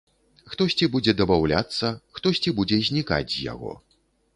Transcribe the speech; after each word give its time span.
Хтосьці 0.53 0.89
будзе 0.95 1.11
дабаўляцца, 1.21 1.93
хтосьці 2.19 2.57
будзе 2.61 2.85
знікаць 2.93 3.25
з 3.41 3.51
яго. 3.55 3.81